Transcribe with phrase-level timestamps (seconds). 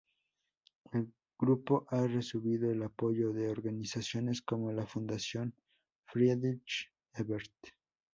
[0.93, 5.53] El grupo ha recibido el apoyo de organizaciones como la Fundación
[6.07, 7.51] Friedrich Ebert.